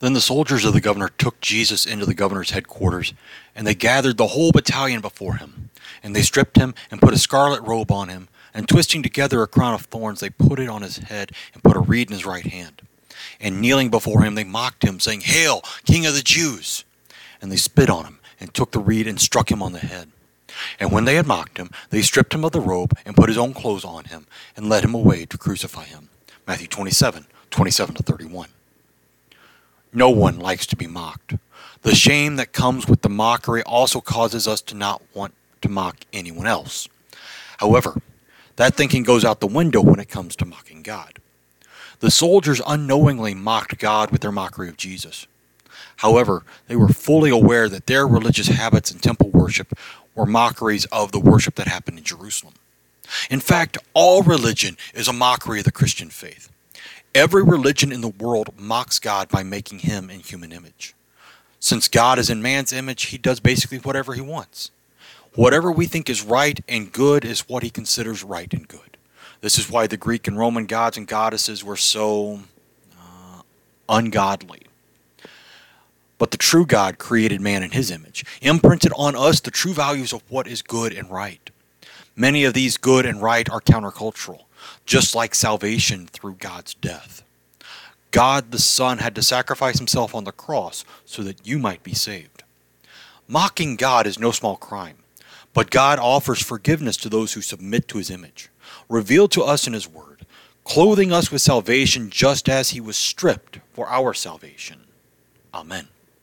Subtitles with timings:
[0.00, 3.14] Then the soldiers of the governor took Jesus into the governor's headquarters,
[3.54, 5.70] and they gathered the whole battalion before him.
[6.02, 9.46] And they stripped him and put a scarlet robe on him, and twisting together a
[9.46, 12.26] crown of thorns, they put it on his head and put a reed in his
[12.26, 12.82] right hand.
[13.40, 16.84] And kneeling before him, they mocked him, saying, Hail, King of the Jews!
[17.40, 20.10] And they spit on him, and took the reed and struck him on the head.
[20.78, 23.38] And when they had mocked him, they stripped him of the robe and put his
[23.38, 24.26] own clothes on him,
[24.56, 26.08] and led him away to crucify him.
[26.46, 28.48] Matthew 27, 27 to 31.
[29.92, 31.34] No one likes to be mocked.
[31.82, 35.98] The shame that comes with the mockery also causes us to not want to mock
[36.12, 36.88] anyone else.
[37.58, 38.00] However,
[38.56, 41.18] that thinking goes out the window when it comes to mocking God.
[42.00, 45.26] The soldiers unknowingly mocked God with their mockery of Jesus.
[45.96, 49.72] However, they were fully aware that their religious habits and temple worship
[50.14, 52.54] were mockeries of the worship that happened in Jerusalem.
[53.30, 56.50] In fact, all religion is a mockery of the Christian faith.
[57.14, 60.94] Every religion in the world mocks God by making him in human image.
[61.58, 64.70] Since God is in man's image, he does basically whatever he wants.
[65.34, 68.96] Whatever we think is right and good is what he considers right and good.
[69.40, 72.40] This is why the Greek and Roman gods and goddesses were so
[72.98, 73.42] uh,
[73.88, 74.62] ungodly.
[76.18, 80.12] But the true God created man in his image, imprinted on us the true values
[80.12, 81.50] of what is good and right.
[82.16, 84.44] Many of these good and right are countercultural,
[84.86, 87.22] just like salvation through God's death.
[88.10, 91.92] God the Son had to sacrifice himself on the cross so that you might be
[91.92, 92.42] saved.
[93.28, 94.96] Mocking God is no small crime,
[95.52, 98.48] but God offers forgiveness to those who submit to his image,
[98.88, 100.24] revealed to us in his word,
[100.64, 104.80] clothing us with salvation just as he was stripped for our salvation.
[105.52, 105.88] Amen.